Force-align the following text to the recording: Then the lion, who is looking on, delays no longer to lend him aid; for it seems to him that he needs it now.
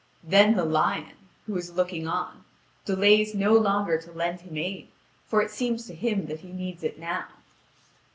Then 0.23 0.55
the 0.55 0.65
lion, 0.65 1.15
who 1.45 1.55
is 1.57 1.75
looking 1.75 2.07
on, 2.07 2.43
delays 2.85 3.35
no 3.35 3.53
longer 3.53 3.99
to 4.01 4.11
lend 4.11 4.41
him 4.41 4.57
aid; 4.57 4.87
for 5.27 5.43
it 5.43 5.51
seems 5.51 5.85
to 5.85 5.93
him 5.93 6.25
that 6.25 6.39
he 6.39 6.51
needs 6.51 6.81
it 6.83 6.97
now. 6.97 7.27